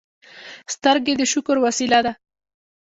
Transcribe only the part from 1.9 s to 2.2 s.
ده